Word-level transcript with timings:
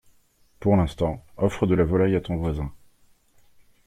Pour 0.59 0.75
l'instant, 0.77 1.23
offre 1.37 1.67
de 1.67 1.75
la 1.75 1.83
volaille 1.83 2.15
à 2.15 2.21
ton 2.21 2.35
voisin. 2.35 2.73